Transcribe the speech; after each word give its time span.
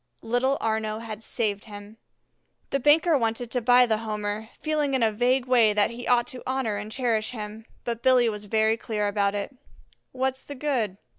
Little 0.23 0.57
Arnaux 0.61 0.97
had 1.01 1.21
saved 1.21 1.65
him. 1.65 1.97
The 2.71 2.79
banker 2.79 3.15
wanted 3.15 3.51
to 3.51 3.61
buy 3.61 3.85
the 3.85 3.99
Homer, 3.99 4.49
feeling 4.59 4.95
in 4.95 5.03
a 5.03 5.11
vague 5.11 5.45
way 5.45 5.73
that 5.73 5.91
he 5.91 6.07
ought 6.07 6.25
to 6.29 6.41
honor 6.47 6.77
and 6.77 6.91
cherish 6.91 7.33
him; 7.33 7.67
but 7.83 8.01
Billy 8.01 8.27
was 8.27 8.45
very 8.45 8.77
clear 8.77 9.07
about 9.07 9.35
it. 9.35 9.55
"What's 10.11 10.41
the 10.41 10.55
good? 10.55 10.97